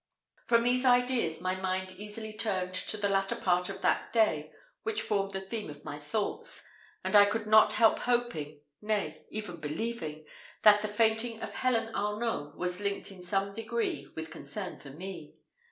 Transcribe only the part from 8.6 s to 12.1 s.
nay, even believing, that the fainting of Helen